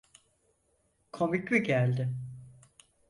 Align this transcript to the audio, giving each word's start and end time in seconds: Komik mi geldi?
Komik 1.11 1.51
mi 1.51 1.63
geldi? 1.63 2.13